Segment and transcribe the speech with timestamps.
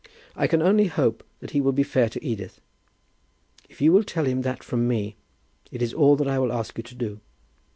[0.35, 2.59] "I can only hope that he will be fair to Edith.
[3.69, 5.15] If you will tell him that from me,
[5.71, 7.19] it is all that I will ask you to do."